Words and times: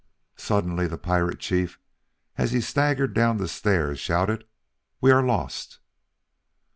Suddenly 0.37 0.87
the 0.87 0.97
pirate 0.97 1.37
chief, 1.39 1.77
as 2.35 2.53
he 2.53 2.59
staggered 2.59 3.13
down 3.13 3.37
the 3.37 3.47
stairs, 3.47 3.99
shouted, 3.99 4.45
"We 4.99 5.11
are 5.11 5.21
lost!" 5.23 5.77